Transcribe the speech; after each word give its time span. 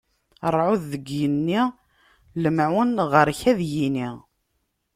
Ṛṛɛud 0.51 0.81
deg 0.91 1.05
yigenni, 1.11 1.61
lemɛun 2.41 2.91
ɣer-k 3.13 3.41
ad 3.51 3.59
yini! 3.73 4.09